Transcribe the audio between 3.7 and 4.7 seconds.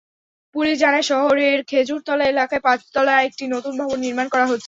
ভবন নির্মাণ করা হচ্ছে।